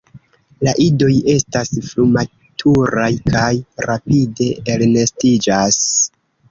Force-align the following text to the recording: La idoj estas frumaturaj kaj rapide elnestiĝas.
La 0.67 0.71
idoj 0.85 1.09
estas 1.33 1.71
frumaturaj 1.91 3.13
kaj 3.31 3.53
rapide 3.91 4.53
elnestiĝas. 4.79 5.83